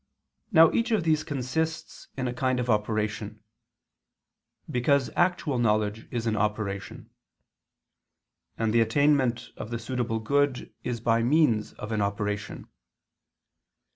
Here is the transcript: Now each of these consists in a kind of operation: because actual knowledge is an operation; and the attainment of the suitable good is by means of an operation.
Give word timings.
Now 0.51 0.71
each 0.71 0.89
of 0.89 1.03
these 1.03 1.23
consists 1.23 2.07
in 2.17 2.27
a 2.27 2.33
kind 2.33 2.59
of 2.59 2.71
operation: 2.71 3.43
because 4.67 5.11
actual 5.15 5.59
knowledge 5.59 6.07
is 6.09 6.25
an 6.25 6.35
operation; 6.35 7.11
and 8.57 8.73
the 8.73 8.81
attainment 8.81 9.49
of 9.57 9.69
the 9.69 9.77
suitable 9.77 10.17
good 10.17 10.73
is 10.83 11.01
by 11.01 11.21
means 11.21 11.73
of 11.73 11.91
an 11.91 12.01
operation. 12.01 12.67